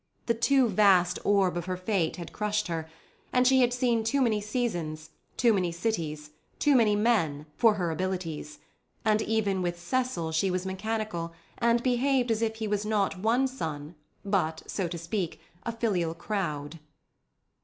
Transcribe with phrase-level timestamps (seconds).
[0.25, 2.89] The too vast orb of her fate had crushed her;
[3.31, 7.91] and she had seen too many seasons, too many cities, too many men, for her
[7.91, 8.57] abilities,
[9.05, 13.47] and even with Cecil she was mechanical, and behaved as if he was not one
[13.47, 13.93] son,
[14.25, 16.79] but, so to speak, a filial crowd.